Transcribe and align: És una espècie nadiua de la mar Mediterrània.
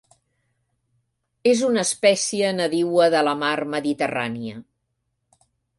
És 1.51 1.61
una 1.69 1.83
espècie 1.89 2.51
nadiua 2.61 3.11
de 3.17 3.23
la 3.29 3.39
mar 3.47 3.55
Mediterrània. 3.79 4.63